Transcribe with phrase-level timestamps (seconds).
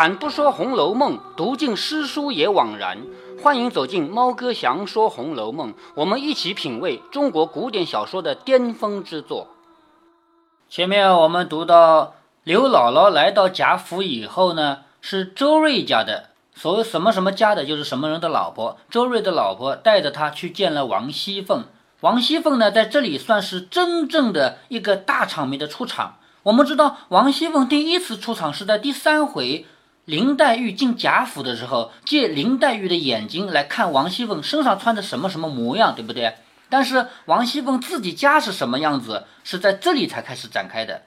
[0.00, 3.02] 开坛不说《红楼梦》，读尽诗书也枉然。
[3.42, 9.48] 欢迎走进猫哥祥说《红楼梦》，我们一起品味中国古典小说的巅峰之作。
[10.70, 18.78] 前面我们读到刘姥姥来到贾府以后呢，是周瑞家的，所谓什么什么家的，就是什么人的老婆。
[18.88, 21.64] 周瑞的老婆带着他去见了王熙凤。
[22.00, 26.16] 王熙凤呢，在这里算是真正的一个大场面的出场。
[26.44, 29.66] 我们知道，王熙凤第一次出场是在第三回，
[30.10, 36.34] 林黛玉进贾府的时候，借林黛玉的眼睛来看王熙凤身上穿着什么什么模样，对不对？
[36.68, 41.02] 但是王熙凤自己家是什么样子，是在这里才开始展开的。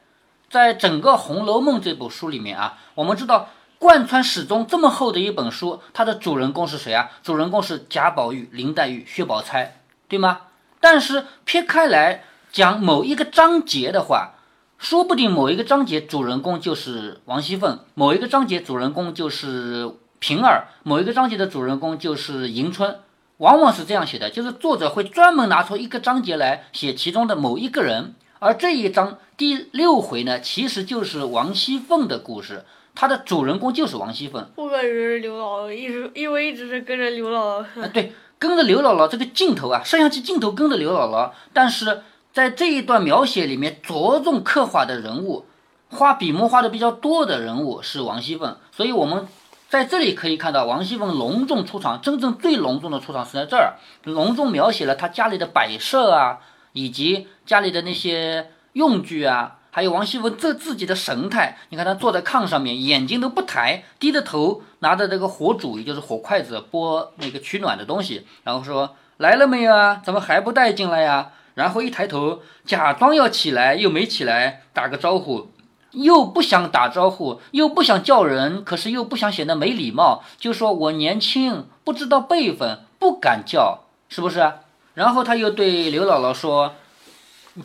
[0.49, 7.11] 在整个《红楼梦》这部书里面啊，我们知道贯穿始终这么厚的一本书，它的主人公是谁啊？
[7.21, 10.43] 主人公是贾宝玉、林黛玉、薛宝钗，对吗？
[10.79, 14.35] 但是撇开来讲某一个章节的话，
[14.83, 22.99] 说不定某一个章节主人公就是王熙凤，某一个章节主人公就是平儿，某一个章节的主人公就是迎春，
[23.37, 34.45] 往往是这样写的，就是作者会专门拿出一个章节来写其中的某一个人，而这一章第六回呢，其实就是王熙凤的故事，它的主人公就是王熙凤。
[34.55, 37.81] 我感觉是刘姥姥，一直因为一直是跟着刘姥姥。
[37.81, 42.01] 啊，对，跟着刘姥姥这个镜头啊，摄像机镜头跟着刘姥姥，但是。
[42.33, 45.45] 在这一段描写里面，着重刻画的人物，
[45.89, 49.27] 画笔墨画的比较多的人物是王熙凤，所以我们
[49.69, 53.75] 在这里可以看到王熙凤隆重出场，真正最隆重的出场是在这儿，
[54.05, 56.39] 隆重描写了她家里的摆设啊，
[56.71, 61.59] 以及家里的那些用具啊，还有王熙凤这自己的神态。
[61.69, 70.01] 你看她坐在炕上面，眼睛都不抬，低着头，拿着这个火煮，也就是火筷子拨那个取暖的东西，然后说来了没有啊？
[70.03, 71.29] 怎么还不带进来呀？
[71.55, 75.49] 然后一抬头，假装要起来，又没起来，打个招呼，
[75.91, 84.53] 又不想打招呼，又不想叫人，可是又不想显得没礼貌，就说我年轻，不知道辈分，不敢叫，是不是？
[84.95, 86.75] 然后他又对刘姥姥说：“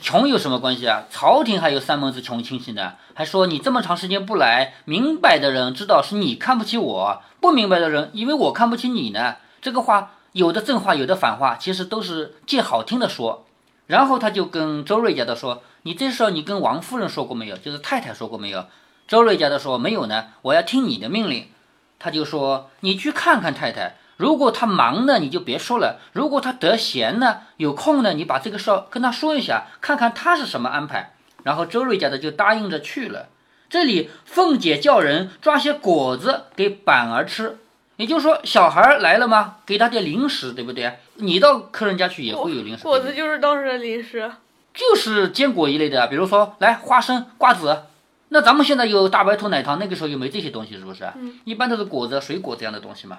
[0.00, 1.04] 穷有什么关系啊？
[1.10, 9.36] 朝廷还有三门子穷亲戚呢。”还说你这么长时间不来，明白的人知道是你看不起我，不明白的人以为我看不起你呢。
[9.60, 13.44] 这个话有的正话，有的反话，其实都是借好听的说。
[13.88, 17.56] 然后他就跟周瑞家的说：“你这事儿你跟王夫人说过没有？
[17.56, 18.66] 就是太太说过没有？”
[19.08, 21.48] 周瑞家的说：“没有呢，我要听你的命令。”
[21.98, 33.28] 他就说：“你去看看太太，如果她忙呢，你就别说了；如果她得闲呢，有空呢，你把这个事儿跟她说一下，看看她是什么安排。”然后周瑞家的就答应着去了。
[33.70, 37.58] 这里凤姐叫人抓些果子给板儿吃。
[37.96, 39.56] 也就是说，小孩来了吗？
[39.66, 40.98] 给他点零食，对不对？
[41.18, 42.84] 你到客人家去也会有零食。
[42.84, 44.30] 果子就是当时的零食，
[44.72, 47.82] 就是坚果一类的，比如说来花生、瓜子。
[48.28, 51.04] 那咱们现在有大白兔奶糖，那个时候又没这些东西，是不是？
[51.16, 51.38] 嗯。
[51.44, 53.18] 一般都是果子、水果这样的东西嘛。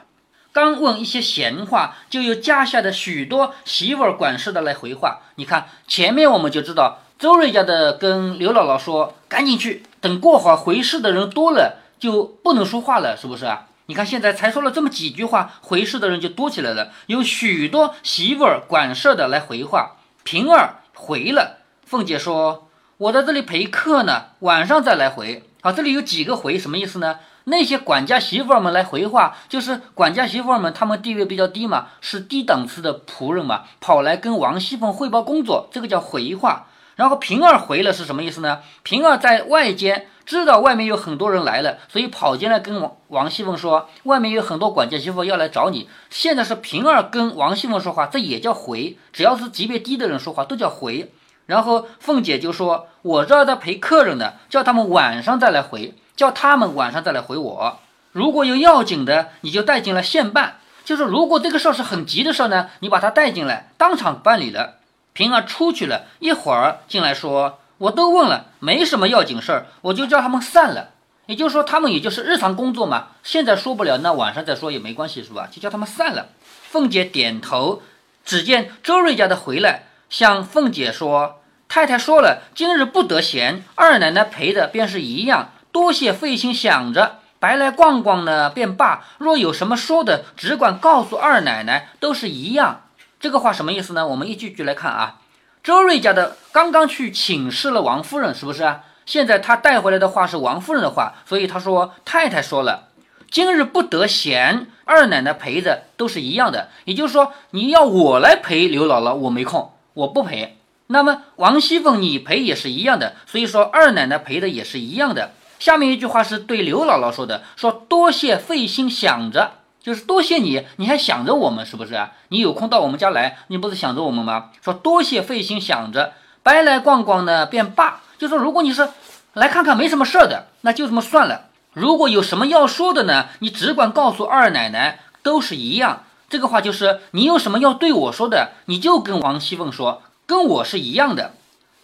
[0.52, 5.20] 刚问一些闲话，就有家下的许多媳妇儿管事的来回话。
[5.36, 19.96] 你看前面我们就知道，周瑞家的跟刘姥姥说：“赶紧去，等过会儿回事的人多了，就不能说话了，是不是啊？”你看，现在才说了这么几句话，回事的人就多起来了，有许多媳妇儿管事的来回话。
[20.24, 21.58] 平儿回了，
[21.88, 27.18] 凤姐说：“我在这里陪客呢，晚上再来回。”啊，这里有几个回，什么意思呢？
[27.46, 36.68] 那些管家媳妇儿们来回话，就是管家媳妇儿们，他们地位比较低嘛，是低档次的仆人嘛，跑来跟王熙凤汇报工作，这个叫回话。
[36.96, 38.60] 然后平儿回了是什么意思呢？
[38.84, 40.06] 平儿在外间。
[40.30, 48.96] 知道外面有很多人来了，所以跑进来跟王王熙凤说：“外面有很多管家媳妇要来找你。”现在是平儿跟王熙凤说话，这也叫回。
[49.12, 51.12] 只要是级别低的人说话，都叫回。
[51.48, 57.80] 然后凤姐就说：“我这儿在陪客人呢，叫他们晚上再来回，叫他们晚上再来回我。
[58.12, 60.58] 如果有要紧的，你就带进来现办。
[60.86, 64.76] 就是如果这个事儿是很急的事儿呢，你把他带进来，当场办理了。”
[65.12, 67.58] 平儿出去了一会儿，进来说。
[67.80, 70.92] 我都问了，没什么要紧事儿，我就叫他们散了。
[71.26, 73.08] 也就是说，他们也就是日常工作嘛。
[73.24, 75.48] 现在说不了，那晚上再说也没关系，是吧？
[75.52, 76.28] 就叫他们散了。
[76.70, 77.82] 凤姐点头。
[78.26, 85.52] 只见周瑞家的回来，向凤姐说：“太太说了，今日不得闲，二奶奶陪的便是一样。
[85.72, 89.06] 多谢费心想着，白来逛逛呢，便罢。
[89.18, 92.82] 若有什么说的，只管告诉二奶奶，都是一样。”
[93.20, 94.08] 这个话什么意思呢？
[94.08, 95.22] 我们一句句来看啊。
[95.64, 98.84] 周瑞家的刚刚去请示了王夫人，是不是啊？
[99.06, 102.90] 现在他带回来的话是王夫人的话，所以他说太太说了，
[103.30, 106.70] 今日不得闲，二奶奶陪着都是一样的。
[106.86, 110.58] 也就是说，你要我来陪刘姥姥，我没空，我不陪。
[110.88, 115.34] 那么王熙凤你陪也是一样的，所以说二奶奶陪的也是一样的。
[115.60, 122.10] 下面一句话是对刘姥姥说的，说多谢费心想着，就是多谢你，你还想着我们是不是？
[122.28, 124.52] 你有空到我们家来，你不是想着我们吗？
[124.62, 128.02] 说多谢费心想着，白来逛逛呢便罢。
[128.18, 128.90] 就说如果你是
[129.34, 131.46] 来看看没什么事儿的，那就这么算了。
[131.74, 136.04] 如果有什么要说的呢，你只管告诉二奶奶，都是一样。
[136.30, 141.34] 这个话就是你有什么要对我说的，你就跟王熙凤说，跟我是一样的。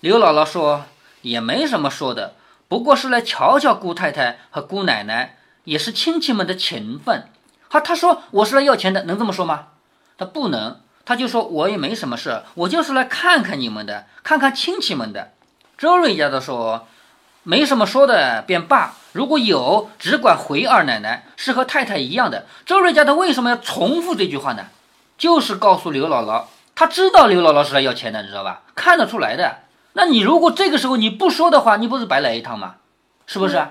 [0.02, 0.84] 刘姥姥说
[1.22, 2.36] 也没什么说的，
[2.68, 7.30] 不过是来瞧瞧姑太太和姑奶奶，也是亲戚们的情分。
[7.76, 9.68] 他他说我是来要钱的，能这么说吗？
[10.18, 15.32] 他不能，他就说我也没什么事，我就是来看看你们的，看看亲戚们的。
[15.78, 16.88] 周瑞家的说。
[17.48, 22.48] 没什么说的便罢，如果有，只管回二奶奶，是和太太一样的。
[22.66, 24.66] 周瑞家他为什么要重复这句话呢？
[25.16, 28.64] 就是告诉刘姥姥，他知道刘姥姥是来要钱的，你知道吧？
[28.74, 29.58] 看得出来的。
[29.94, 32.78] 那你如果这个时候你不说的话，你不是白来一趟吗？
[33.28, 33.64] 是不是？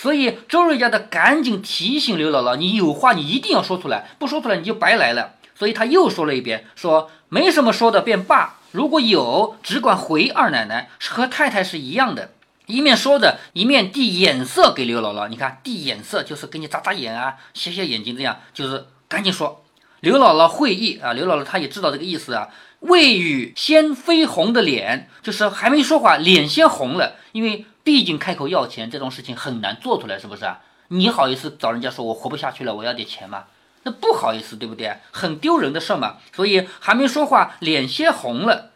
[0.00, 5.34] 所以周瑞家的赶紧提醒刘姥姥，你有话你一定要说出来，不说出来你就白来了。
[5.56, 12.30] 所以他又说了一遍，说没什么说的便罢，如果有，只管回二奶奶，是和太太是一样的。
[12.66, 15.26] 一面说着，一面递眼色给刘姥姥。
[15.26, 19.64] 你看，递眼色就是给你眨眨眼啊，斜斜眼睛，这样就是赶紧说。
[20.00, 22.46] 刘姥姥会意啊，刘姥姥她也知道这个意思啊。
[22.80, 27.16] 未语先绯红的脸，就是还没说话，脸先红了。
[27.32, 30.44] 因为毕竟开口要钱这种事情很难做出来，是不是？
[30.88, 33.44] 你好意思找人家说我活不下去了，我要点钱吗？
[33.84, 34.98] 那不好意思，对不对？
[35.10, 36.16] 很丢人的事嘛。
[36.36, 38.72] 所以还没说话，脸先红了。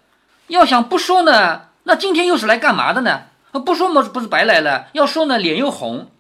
[0.47, 3.25] 要想不说呢，那今天又是来干嘛的呢？
[3.67, 4.87] 不说嘛，不是白来了？
[4.95, 6.11] 要说呢，脸又红，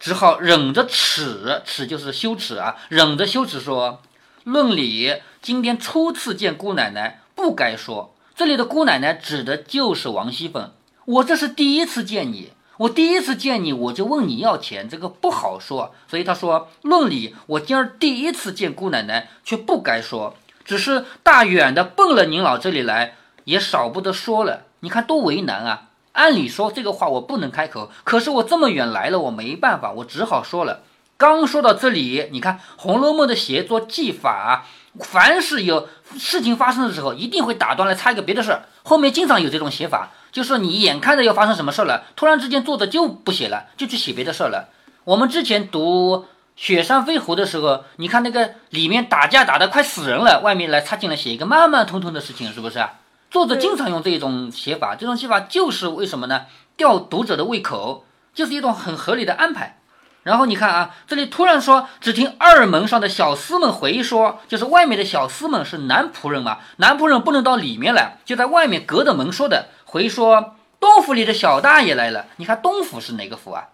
[0.00, 4.02] 只好忍着耻，耻就是羞耻啊，忍着羞耻说
[4.42, 8.12] ：“论理，今天初次见姑奶奶，不该说。
[8.34, 10.72] 这里的姑奶奶指的就是王熙凤。
[11.06, 15.94] 我这是第一次见你，我第一次见你，我就问你要钱，这个不好说。
[16.08, 20.34] 所以他说，论理，我今儿第一次见姑奶奶，却不该说，
[20.64, 24.62] 只是大远的奔了您老这里来，也少不得说了。
[24.80, 30.82] 你看多为难啊！”按理说这个话我不能开口，可是我这么远来了，我没办法，我只好说了。
[31.16, 34.64] 刚说到这里，你看《红楼梦》的写作技法，
[35.00, 38.62] 凡是有事情发生的时候，一定会打断来插一个别的事儿。
[38.84, 44.68] 后面经常有这种写法，就是你眼看着要发生什么事儿了，突然之间作者就不写了，就去写别的事儿了。
[45.04, 46.16] 我们之前读
[46.56, 52.84] 《雪山飞狐》的时候，你看那个里面打架打得快死人了，外面来插进来写一个慢慢吞吞的事情，是不是？
[53.30, 56.46] 作者经常用这种写法，这种写法就是为什么呢？
[56.76, 58.04] 吊读者的胃口，
[58.34, 59.78] 就是一种很合理的安排。
[60.24, 69.68] 然后你看啊，这里突然说，只听二门上的小厮们回说，就是外面的小厮们是男仆人嘛，男仆人不能到里面来，就在外面隔着门说的。
[69.94, 72.26] 回说东府里的小大爷来了。
[72.38, 73.68] 你看东府是哪个府啊？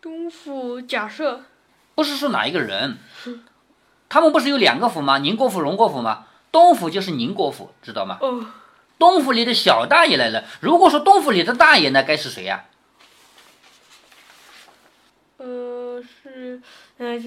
[0.00, 1.42] 东府假设
[1.96, 2.98] 不是说哪一个人？
[4.08, 5.18] 他们不是有两个府吗？
[5.18, 6.26] 宁国府、荣国府吗？
[6.52, 8.18] 东府就是宁国府，知道吗？
[8.20, 8.46] 哦。
[9.00, 10.44] 东府里的小大爷来了。
[10.60, 12.66] 如果说东府里的大爷，那该是谁呀？
[15.38, 16.62] 呃，是，
[16.98, 17.20] 呃，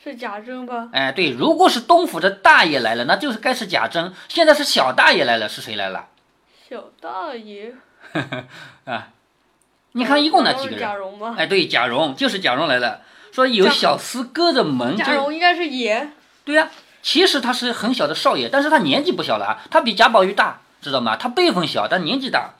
[0.00, 0.88] 是贾珍吧？
[0.92, 4.14] 哎，对，如果是东府的大爷来了，那就是该是贾珍。
[4.28, 6.10] 现在是小大爷来了，是谁来了？
[6.72, 7.74] 小大爷。
[8.86, 9.08] 啊，
[9.92, 10.80] 你看一共哪几个人？
[10.80, 11.34] 贾蓉吗？
[11.36, 13.02] 哎，对，贾蓉就是贾蓉来了。
[13.30, 14.96] 说有小厮隔着门。
[14.96, 16.12] 贾蓉应该是爷。
[16.46, 16.70] 对呀，
[17.02, 20.60] 其实他是很小的少爷，但是他年纪不小了啊，他比贾宝玉大。
[20.80, 21.14] 知道吗？
[21.14, 22.54] 他辈分小，但年纪大，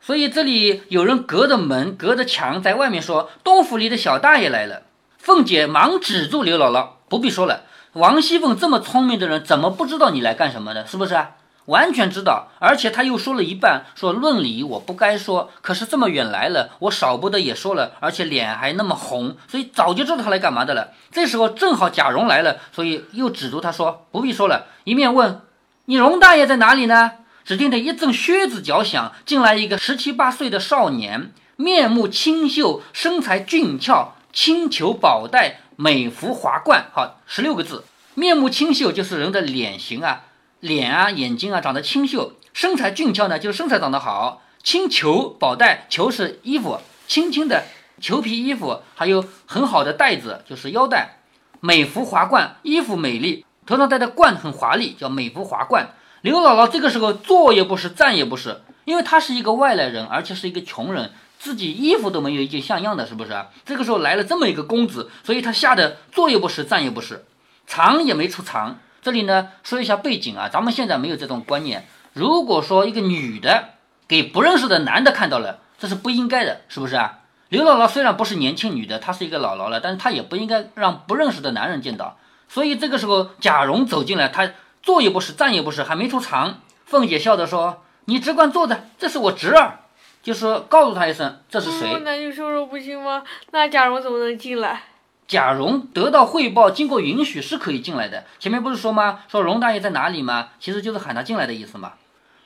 [0.00, 4.82] 所以这里有人隔着门、隔着墙在外面说：“东府里的小大爷来了。”
[5.18, 7.62] 凤姐忙止住刘姥姥：“不必说了，
[7.92, 10.84] 王熙凤这么聪明的人，怎么不知道你来干什么的？
[10.84, 11.36] 是不是啊？
[11.66, 12.48] 完全知道。
[12.58, 20.90] 而且他又说了一半，说论理我不该说，可是这么远来了，我少不得也说了，而且脸还那么红，所以早就知道他来干嘛的了。
[21.10, 24.66] 这时候正好贾蓉来了，所以又止住他说：不必说了。
[24.84, 25.40] 一面问：
[25.86, 27.12] 你荣大爷在哪里呢？”
[27.42, 36.84] 只听得一阵靴子脚响，进来一个十七八岁的少年，面目清秀，身材俊俏，青裘宝带，美服华冠。
[36.92, 37.82] 好，十六个字。
[38.14, 40.20] 面目清秀就是人的脸型啊，
[40.60, 42.32] 脸啊，眼睛啊，长得清秀。
[42.52, 44.42] 身材俊俏呢，就是身材长得好。
[44.62, 47.64] 青裘宝带，裘是衣服，轻轻的
[47.98, 51.16] 裘皮衣服，还有很好的带子，就是腰带。
[51.60, 55.94] 美服华冠，衣服美丽，头上戴的冠很华丽，叫美服华冠。
[56.20, 63.34] 刘姥姥这个时候坐也不是，站也不是，因为她是一个外来人，而且是一个穷人，自己衣服都没有一件像样的，是不是？
[63.64, 67.24] 这个时候来了这么一个公子，所以她吓得坐也不是，站也不是，
[67.66, 68.78] 藏也没处藏。
[69.02, 71.86] 这里呢说一下背景啊，咱们现在没有这种观念。
[72.12, 73.70] 如果说一个女的
[74.08, 77.18] 给不认识的男的看到了，这是不应该的，是不是啊？
[77.48, 82.18] 刘姥姥虽然不是年轻女的，她是一个姥姥了，但是她也不应该让不认识的男人见到。
[82.48, 84.50] 所以这个时候，贾蓉走进来，她
[84.82, 86.60] 坐也不是，站也不是，还没出场。
[86.84, 89.78] 凤姐笑着说：“你只管坐着，这是我侄儿。”
[90.22, 91.98] 就说告诉他一声这是谁。
[92.04, 93.22] 那就说说不行吗？
[93.52, 94.82] 那贾蓉怎么能进来？
[95.30, 98.24] 贾蓉得到汇报，经过允许是可以进来的。
[98.40, 99.20] 前面不是说吗？
[99.28, 100.48] 说荣大爷在哪里吗？
[100.58, 101.92] 其实就是喊他进来的意思嘛。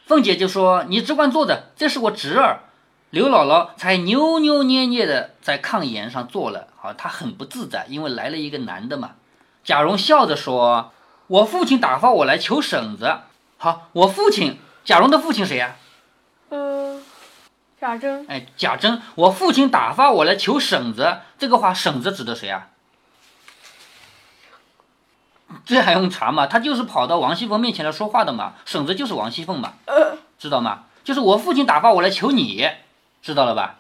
[0.05, 2.61] 凤姐就说：“你只管坐着，这是我侄儿。”
[3.09, 6.69] 刘姥姥才扭扭捏捏的在炕沿上坐了。
[6.77, 9.13] 好，她很不自在，因为来了一个男的嘛。
[9.65, 10.93] 贾蓉笑着说
[11.29, 13.21] ：“我父亲打发我来求婶子。”
[13.57, 15.77] 好，我父亲贾蓉的父亲谁呀？
[16.51, 17.03] 嗯，
[17.81, 18.27] 贾珍。
[18.29, 21.21] 哎，贾珍，我父亲打发我来求婶子。
[21.39, 22.69] 这个话，婶子指的谁啊？
[25.65, 26.47] 这还用查吗？
[26.47, 28.55] 他就是跑到王熙凤面前来说话的嘛。
[28.65, 29.75] 婶子就是王熙凤嘛，
[30.39, 30.85] 知道吗？
[31.03, 32.67] 就是我父亲打发我来求你，
[33.23, 33.77] 知道了吧？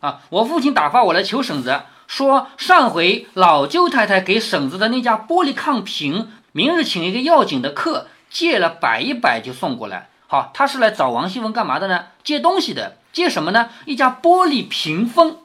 [0.00, 10.08] 啊，我父亲打发我来求婶子，说上回老舅太太给婶子的那家玻璃炕瓶，明日请一个要紧的客，借了摆一摆就送过来。
[10.28, 12.06] 好，他是来找王熙凤干嘛的呢？
[12.22, 12.98] 借东西的。
[13.12, 13.70] 借什么呢？
[13.86, 15.38] 一家玻璃屏风。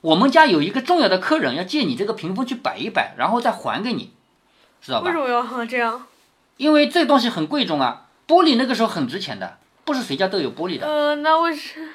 [0.00, 4.12] 我们家有一个重要的客人要借你这个屏风去摆一摆，然后再还给你。
[4.86, 5.06] 知道吧？
[5.06, 6.06] 为什么要这样？
[6.58, 10.86] 因为这东西很贵重啊，玻璃那个时候很值钱的，不是谁家都有玻璃的。
[10.86, 11.88] 呃，那为是，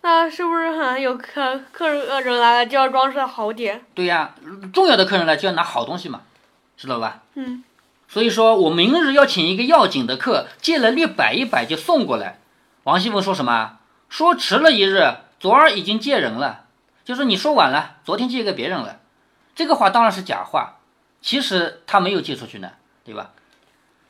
[0.00, 3.84] 那是不是很有客客人来了就要装饰好点？
[3.94, 4.34] 对呀，
[4.72, 6.22] 重要的客人来就要拿好东西嘛，
[6.78, 7.20] 知道吧？
[7.34, 7.62] 嗯。
[8.08, 12.38] 所以说我明日要请一个要紧的客，借了六百一百就送过来。
[12.84, 13.76] 王熙凤说什么？
[14.08, 16.64] 说迟了一日，昨儿已经借人了，
[17.04, 18.98] 就是你说晚了，昨天借给别人了。
[19.54, 20.78] 这个话当然是假话。
[21.22, 22.70] 其实他没有借出去呢，
[23.04, 23.30] 对吧？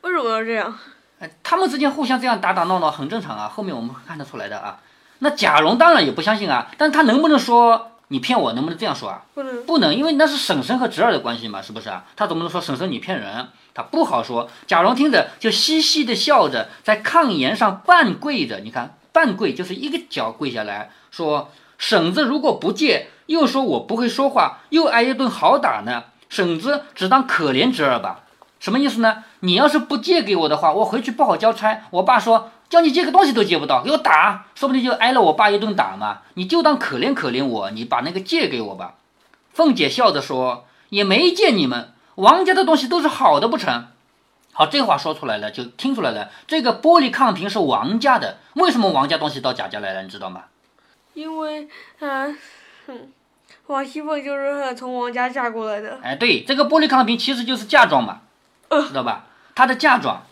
[0.01, 0.77] 为什么要这样？
[1.19, 3.47] 哎，他们之间互相这样打打闹闹很正常啊。
[3.47, 4.79] 后面我们看得出来的啊。
[5.19, 8.53] 那贾蓉当然也不相信啊，但他能不能说你骗我？
[8.53, 9.23] 能不能这样说啊？
[9.35, 12.05] 不能，不能，因为那是婶婶和侄儿的关系嘛，是不是啊？
[12.15, 13.49] 他怎么能说婶婶你骗人？
[13.73, 14.49] 他不好说。
[14.65, 18.59] 贾蓉听着就嘻嘻的笑着，在炕沿上半跪着。
[18.61, 28.21] 你看，半跪就是一个脚跪下来说：“婶子如果不借，又说我不会说话，又挨一顿好打呢。”婶子只当可怜侄儿吧，
[28.57, 29.25] 什么意思呢？
[29.41, 31.81] 你要是不借给我的话，我回去不好交差。
[31.89, 36.21] 我爸说叫你借个东西都借不到，给我打，说不定就挨了我爸一顿打嘛。
[36.35, 38.95] 你就当可怜可怜我，你把那个借给我吧。
[39.53, 43.87] 凤姐笑着说：“也没借你们，王家的东西都是好的不成？”
[44.53, 46.29] 好，这话说出来了，就听出来了。
[46.47, 50.03] 这个玻璃炕瓶是王家的，为什么王家东西到贾家来了？
[50.03, 50.45] 你知道吗？
[51.13, 51.67] 因为，
[51.99, 52.33] 啊，
[52.87, 53.11] 哼。
[53.71, 55.97] 王熙凤就是从王家嫁过来的。
[56.03, 58.19] 哎，对，这个玻璃钢瓶其实就是嫁妆嘛，
[58.69, 59.25] 知道吧？
[59.55, 60.23] 她的嫁妆，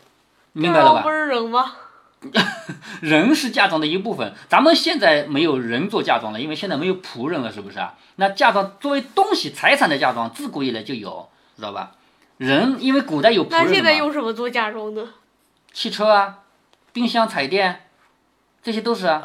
[0.51, 1.01] 明白了吧？
[1.01, 1.73] 不是人吗？
[2.99, 4.33] 人是嫁妆的一部分。
[4.49, 7.93] 咱们现在没有人做嫁妆了，因为现在没有仆人了，是不是啊？
[8.17, 11.91] 那嫁妆作为东西、财产的嫁妆，自古以来就有，知道吧？
[12.35, 15.13] 人因为古代有仆人那现在用什么做嫁妆呢？
[15.71, 16.39] 汽车啊，
[16.91, 17.87] 冰箱、彩电，
[18.61, 19.21] 这些都是啊。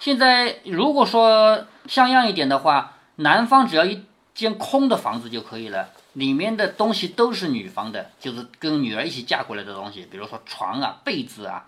[0.00, 2.94] 现在如果说像样一点的话。
[3.20, 11.64] 男方只要一间空的房子就可以了，里面的东西都是女方的，就是跟女儿一起嫁过来的东西，比如说床啊、被子啊，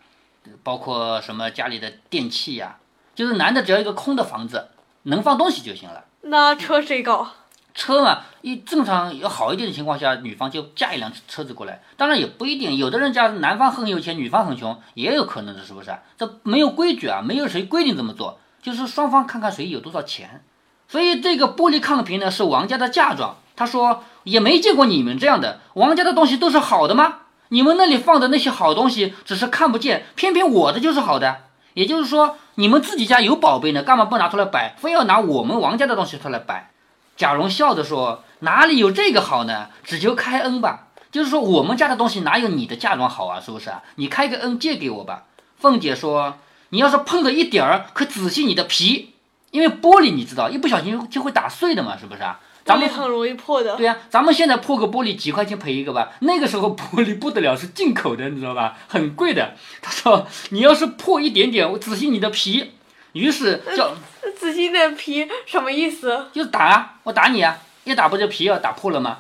[0.63, 2.77] 包括什么家里的电器呀，
[3.17, 4.69] 就是男的只要一个空的房子，
[5.03, 6.05] 能放东西就行了。
[6.23, 7.33] 那车谁搞？
[7.75, 11.83] 车嘛，一正常要好一点的情况下，女方就嫁一辆车子过来。
[11.97, 15.97] 当然也不一定，有的人家男方很有钱，女方很穷，也有可能的，是不是？
[16.17, 20.45] 这没有规矩啊，没有谁规定这么做，就是双方看看谁有多少钱。
[20.91, 23.37] 所以这个玻璃炕瓶呢是王家的嫁妆。
[23.55, 27.19] 他说也没见过你们这样的，王家的东西都是好的吗？
[27.51, 31.43] 你们那里放的那些好东西只是看不见，偏偏我的就是好的。
[31.75, 36.71] 也就是说你们自己家有宝贝呢，干嘛不拿出来摆，非要拿我们王家的东西出来摆？
[37.17, 39.69] 贾蓉笑着说：“哪里有这个好呢？
[39.85, 40.89] 只求开恩吧。
[41.13, 43.41] 就是说我们家的东西哪有你的嫁妆好啊？
[43.41, 43.83] 是不是啊？
[43.97, 45.25] 你开个恩借给我吧。”
[45.59, 46.39] 凤姐说
[46.71, 49.10] ：“你要是碰着一点儿，可仔细你的皮。”
[49.51, 52.39] 因为玻璃你知道，一不小心就会打碎的嘛，是不是啊？
[52.65, 53.75] 咱们很容易破的。
[53.77, 56.11] 对呀，咱们现在破个玻璃几块钱赔一个吧。
[56.21, 58.77] 那个时候玻璃不得了，是进口的，你知道吧？
[58.87, 59.55] 很贵的。
[59.81, 62.73] 他说你要是破一点点，我仔细你的皮。
[63.13, 63.93] 于是叫
[64.39, 66.27] 仔细的皮什么意思？
[66.33, 67.59] 就是打，我打你啊！
[67.83, 69.19] 一打不就皮要打破了吗？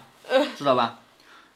[0.57, 0.99] 知道吧？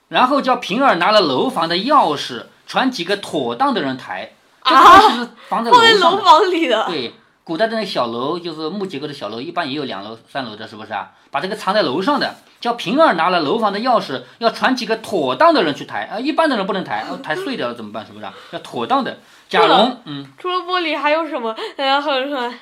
[0.09, 4.33] 然后叫平儿拿了楼房的钥匙，传几个妥当的人抬。
[4.61, 6.87] 啊，放在楼房里的。
[6.87, 7.13] 对。
[7.45, 11.13] 古代的那小楼就是木结构的小楼，一般也有两楼、三楼的，是不是啊？
[11.31, 18.07] 把这个藏在楼上的，叫平儿拿了楼房的钥匙，要传几个妥当的人去抬啊，一般的人不能抬，抬碎掉了怎么办？
[18.07, 18.33] 是不是啊？
[18.53, 19.19] 要妥当的。
[19.49, 21.55] 贾蓉，嗯，除了玻璃还有什么？
[21.77, 22.59] 呃，很很，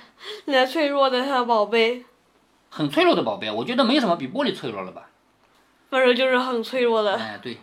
[0.46, 2.04] 那脆弱的宝贝。
[2.68, 5.02] 很脆弱的宝贝，我觉得没什么比玻璃脆弱了吧？
[5.90, 7.14] 反正就是很脆弱的。
[7.14, 7.58] 哎，对。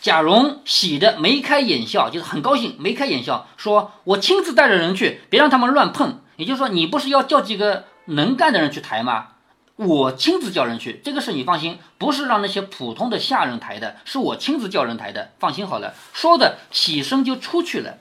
[0.00, 9.28] 贾蓉喜得眉开眼笑，就是很高兴，眉开眼笑，说：“我亲自带着人去，别让他们乱碰。”也就是说，你不是要叫几个能干的人去抬吗？
[9.76, 15.94] 我亲自叫人去，这个事你放心，不是让那些普通的下人抬的，是我亲自叫人抬的，放心好了。
[16.12, 17.98] 说的起身就出去了。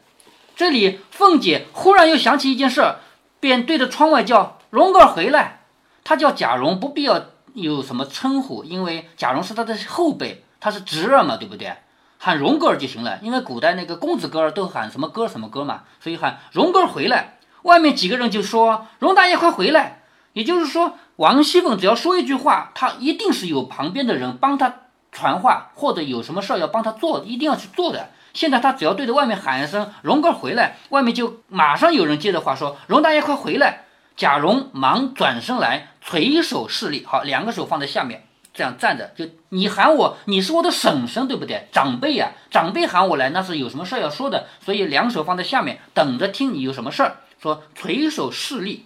[0.55, 2.95] 这里凤姐忽然又想起一件事，
[3.39, 5.61] 便对着窗外叫：“蓉儿回来。”
[6.05, 11.73] 她叫贾蓉，不必要有什么称呼，因为贾蓉是她的后辈，她是侄儿嘛，对不对？
[12.17, 17.37] 喊荣哥儿就行了，因为古代那个公子哥儿都喊什么哥什么哥嘛，所以喊荣哥儿回来。
[17.63, 20.01] 外面几个人就说：“荣大爷快回来。”
[20.33, 24.81] 也就是说，王熙凤只要说一句话，她一定是有旁边的人帮她
[25.11, 28.09] 传话，或者有什么事儿要帮她做，一定要去做的。
[28.33, 33.85] 现在她只要对着外面喊一声“荣哥儿回来”，外面就马上有人接着话说：“荣大爷快回来。”
[34.17, 38.25] 贾蓉忙转身来，垂手侍立，好，两个手放在下面。
[38.55, 41.67] 这样站着，就你喊我，你是我的婶婶，对不对？
[41.73, 47.17] 长辈呀，长辈喊我来，那是有什么事要说的，所以两手放在下面，等着听你有什么事儿。
[47.41, 48.85] 说垂手侍立，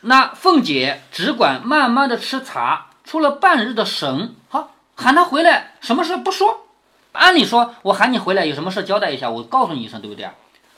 [0.00, 6.66] 那凤姐只管慢慢的吃茶，出了半日的神，好喊他回来，什么事不说？
[7.12, 10.28] 按理说，我喊你回来有什么事交代一下，我告诉你一声，对不对？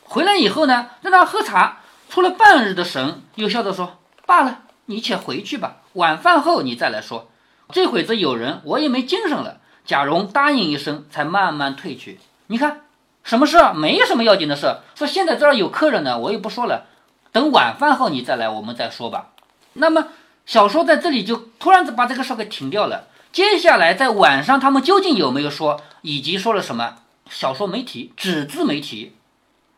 [0.03, 1.79] 回来以后呢，让他喝茶，
[2.11, 7.31] 出了半日的神，又笑着说：“罢了，你且回去吧，晚饭后你再来说。”
[7.75, 9.57] 这会子有人，我也没精神了。
[9.85, 12.21] 贾蓉答应一声，才慢慢退去。
[12.47, 12.83] 你看，
[13.25, 13.59] 什么事？
[13.75, 14.77] 没什么要紧的事。
[14.95, 16.87] 说现在这儿有客人呢，我也不说了。
[17.33, 19.31] 等晚饭后你再来，我们再说吧。
[19.73, 20.07] 那么
[20.47, 23.09] 小说在这里就突然子把这个事给停掉了。
[23.33, 26.99] 接下来在晚上他们究竟有没有说，以及说了什么？
[27.29, 29.17] 小说没提，只字没提。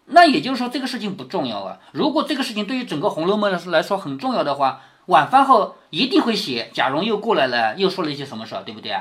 [0.05, 1.79] 那也就是说这个事情不重要啊。
[1.93, 4.83] 如果这个事情对于整个《红楼梦》来说很重要的话。
[5.07, 8.97] 晚饭后一定会写，贾蓉又过来了，又说了一些什么事儿，对不对？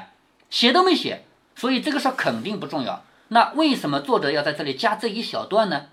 [0.50, 3.04] 写都没写，所以这个事儿肯定不重要。
[3.30, 5.88] 那为什么作者要在这里加这一小段呢？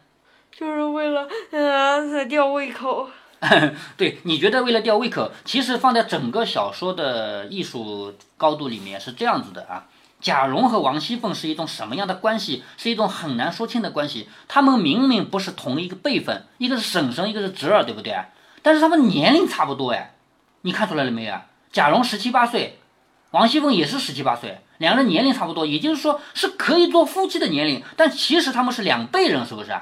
[0.51, 3.09] 就是为了呃吊胃口。
[3.97, 5.33] 对，你觉得为了吊胃口？
[5.45, 9.89] 其实放在整个小说的艺术高度里面是这样子的啊。
[10.21, 12.63] 贾蓉和王熙凤是一种什么样的关系？
[12.77, 14.29] 是一种很难说清的关系。
[14.47, 18.15] 他们明明不是同一个辈分，一个是婶婶，一个是侄儿，对不对？
[18.63, 20.15] 但是他们年龄差不多哎，
[20.63, 21.35] 你看出来了没有？
[21.73, 22.79] 贾蓉十七八岁，
[23.33, 27.83] 王熙凤也是十七八岁，两个人年龄差不多，也就是说是可以做夫妻的年龄。
[27.97, 29.73] 但其实他们是两辈人，是不是？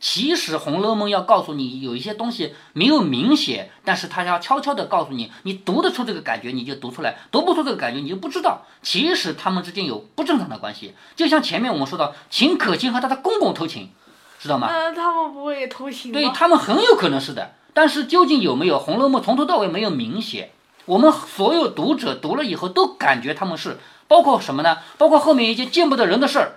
[0.00, 8.62] 其实《红楼梦》要告诉你有一些东西没有明写，但是他要悄悄地告诉你，你读得出这个感觉，你就读出来；读不出这个感觉，你就不知道。
[8.80, 13.90] 其实他们之间有不正常的关系，就像前面我们说到秦可卿和她的公公偷情，
[14.38, 14.68] 知道吗？
[14.68, 17.54] 呃，他们不会偷情对他们很有可能是的。
[17.78, 20.50] 但是究竟有没有《红楼梦》从头到尾没有明写？
[20.84, 24.78] 我们所有读者读了以后都感觉他们是包括什么呢？
[24.96, 26.56] 包括后面一件见不得人的事儿，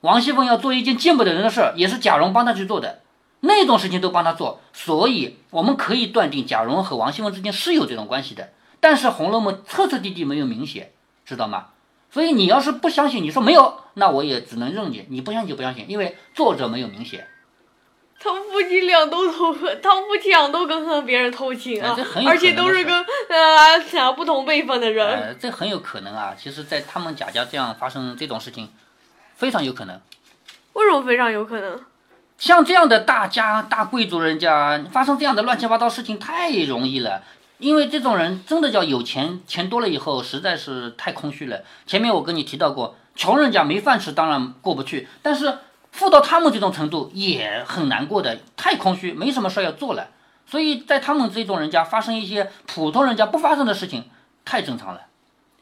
[0.00, 3.00] 王熙凤要做一件见不得人的事儿，也是贾蓉帮他去做的，
[3.40, 8.48] 那种事情都帮他做，所以我们可以断定贾蓉和王熙凤之间是有这种关系的。
[8.80, 10.94] 但是《红楼梦》彻彻底底没有明写，
[11.26, 11.66] 知道吗？
[12.10, 15.04] 所以你要是不相信，你说没有，那我也只能认你。
[15.10, 17.26] 你不相信就不相信，因为作者没有明写。
[18.26, 22.92] 他们夫妻俩都偷，他们夫妻俩都跟和别人偷情啊，而且都是跟
[23.28, 25.06] 呃俩不同辈分的人。
[25.06, 26.34] 呃，这很有可能啊。
[26.36, 28.68] 其实，在他们贾家这样发生这种事情，
[29.36, 30.00] 非常有可能。
[30.72, 31.80] 为什么非常有可能？
[32.36, 37.22] 像这样的大家大贵族人家发生这样的乱七八糟事情太容易了，
[37.58, 41.62] 因为这种人真的叫有钱，钱多了以后实在是太空虚了。
[41.86, 45.58] 前面我跟你提到过，穷人家没饭吃，当然过不去，但是。
[45.96, 50.08] 富到他们这种程度也很难过的，太空虚，没什么事要做了，
[50.46, 54.04] 所以在他们这种人家发生一些普通人家不发生的事情，
[54.44, 55.00] 太正常了。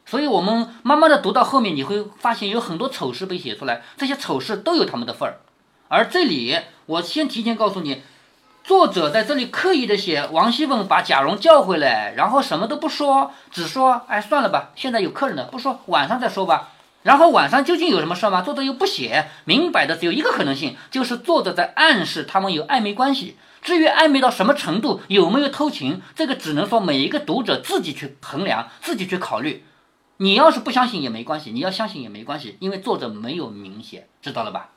[0.05, 5.39] 所以我们慢慢的读到后面，你会发现有很多丑事被写出来，这些丑事都有他们的份儿。
[5.87, 8.03] 而这里，我先提前告诉你，
[8.61, 16.73] 作者在这里刻意的写王熙凤把贾蓉叫回来，然后什么都不说，只说，哎，算了吧，现在有客人了，不说，晚上再说吧。
[17.05, 18.41] 然后晚上究竟有什么事吗？
[18.41, 23.37] 作者又不写，明摆的只有一个可能性，就是作者在暗示他们有暧昧关系。
[23.61, 29.63] 至于暧昧到什么程度，有没有偷情，这个只能说每一个读者自己去衡量，自己去考虑。
[30.17, 34.71] 你要是不相信也没关系，你要相信也没关系，因为作者没有明写，知道了吧？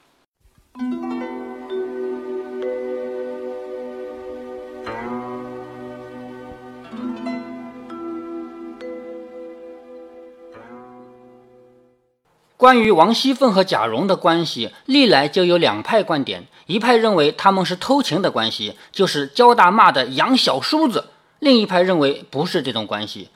[12.59, 16.49] 关于王熙凤和贾蓉的关系，历来就有两派观点。
[16.67, 21.05] 一派认为他们是偷情的关系，就是焦大骂的养小叔子；
[21.39, 23.29] 另一派认为不是这种关系。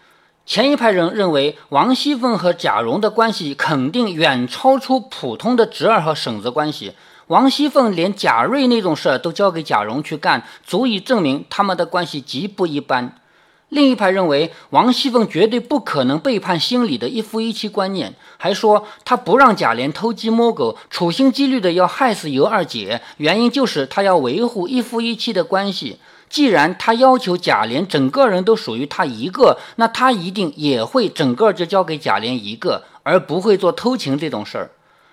[0.45, 6.95] 前一派人认为王熙凤和贾蓉的关系肯定远超出普通的侄儿和婶子关系。
[7.29, 13.15] 王熙凤连贾瑞那种事儿都交给贾蓉去干，足以证明他们的关系极不一般。
[13.73, 25.99] 另一派认为王熙凤绝对不可能背叛心里的一夫一妻观念，还说她不让贾琏偷鸡摸狗，处心积虑的要害死尤二姐，原因就是她要维护一夫一妻的关系。
[26.29, 34.71] 既然她要求贾琏整个人都属于她一个，那她一定也会整个就交给贾琏一个，而不会做偷情这种事儿。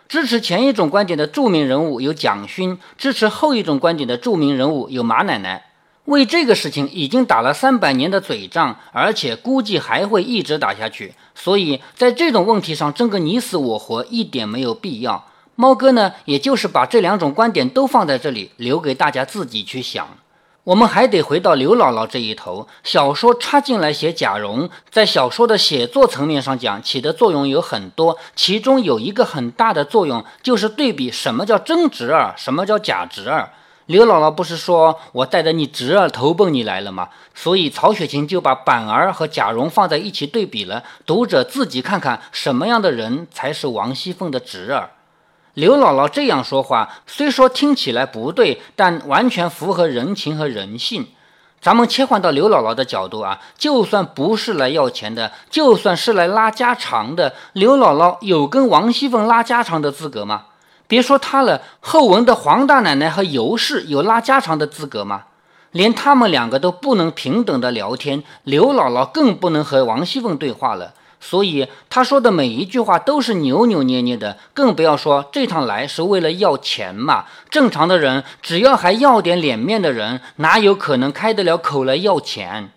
[0.10, 5.68] 支持前一种观点的著名人物有蒋勋，支持后一种观点的著名人物有马奶奶。
[6.10, 15.28] 为这个事情已经打了三百年的嘴仗，而且估计还会一直打下去，所以在这种问题上争个你死我活一点没有必要。
[15.54, 20.08] 猫哥呢，也就是把这两种观点都放在这里，留给大家自己去想。
[20.64, 33.52] 我们还得回到刘姥姥这一头，小说插进来写贾蓉，在小说的写作层面上讲，起的作用有很多，其中有一个很大的作用，就是对比什么叫真侄儿，什么叫假侄儿。
[33.90, 37.10] 刘姥姥不是说我带着你侄儿投奔你来了吗？
[37.34, 44.92] 所以曹雪芹就把板儿和贾蓉放在一起对比了，读者自己看看什么样的人才是王熙凤的侄儿。
[45.56, 51.08] 刘姥姥这样说话，虽说听起来不对，但完全符合人情和人性。
[51.60, 60.44] 咱们切换到刘姥姥的角度啊，就算不是来要钱的，就算是来拉家常的，刘姥姥有跟王熙凤拉家常的资格吗？
[60.90, 65.26] 别说他了，后文的黄大奶奶和尤氏有拉家常的资格吗？
[65.72, 70.96] 连他们两个都不能平等的聊天，刘姥姥更不能和王熙凤对话了。
[71.22, 77.26] 所以他说的每一句话都是扭扭捏捏的，更不要说这趟来是为了要钱嘛。
[77.52, 82.72] 正常的人只要还要点脸面的人，哪有可能开得了口来要钱？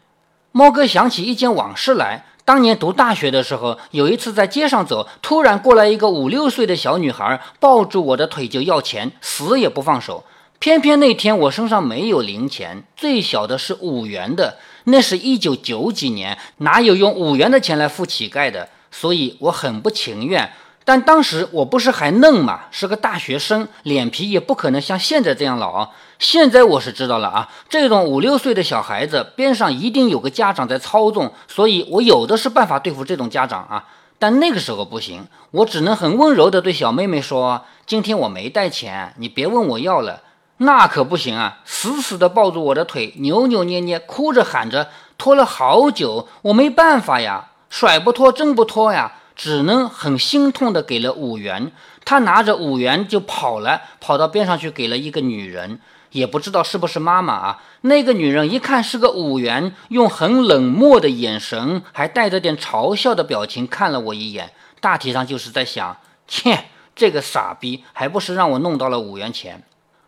[0.51, 2.27] 猫哥想起一件往事来。
[2.53, 10.23] 当年读大学的时候，有一次在街上走，突然过来一个五六岁的小女孩，抱住我的腿就要钱，死也不放手。
[10.59, 18.69] 偏偏那天我身上没有零钱，最小的是五元的，那是一九九几年，哪有用五元的钱来付乞丐的？
[18.91, 20.53] 所以我很不情愿。
[20.85, 25.91] 但当时我不是还嫩嘛，是个大学生，脸皮也不可能像现在这样老。
[26.23, 33.85] 现在我是知道了啊，这种五六岁的小孩子边上一定有个家长在操纵，所以我有的是办法对付这种家长啊。
[34.21, 40.23] 但那个时候不行，我只能很温柔地对小妹妹说：“今天我没带钱，你别问我要了。”
[40.59, 49.15] 那可不行啊，死死地抱住我的腿，扭扭捏捏，哭着喊着，拖了好久，我没办法呀，甩不脱，挣不脱呀。
[49.35, 51.73] 只能很心痛的给了五元，
[52.05, 55.81] 他拿着五元就跑了，跑到边上去给了一个女人，
[56.13, 57.63] 也不知道是不是妈妈啊。
[57.83, 65.97] 那个女人一看是个五元，用很冷漠的眼神，还带着点嘲笑的表情看了我一眼，大体上就是在想：
[66.29, 69.65] 切，这个傻逼，还不是让我弄到了五元钱。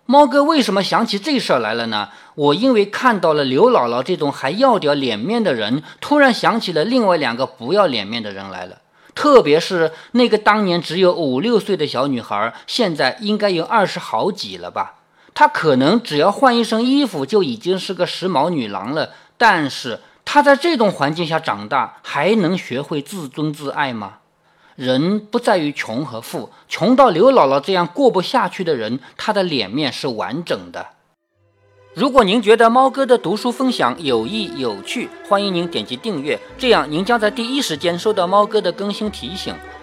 [0.07, 2.11] 猫哥为什么想起这事儿来了呢？
[2.35, 8.83] 我因为看到了刘姥姥这种还要点脸面的人，突然想起了另外两个不要脸面的人来了。
[9.15, 14.97] 特别是那个当年只有五六岁的小女孩，现在应该有二十好几了吧？
[15.35, 19.11] 她可能只要换一身衣服就已经是个时髦女郎了。
[19.37, 24.19] 但是她在这种环境下长大，还能学会自尊自爱吗？
[24.77, 30.87] 人不在于穷和富，穷到刘姥姥这样过不下去的人，她的脸面是完整的。
[31.95, 39.55] 如果您觉得猫哥的读书分享有益有趣，欢迎您点击订阅，这样您将在第一时间收到猫哥的更新提醒。